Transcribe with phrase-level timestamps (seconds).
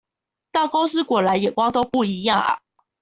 [0.51, 2.61] 大公司果然眼光都不一樣啊！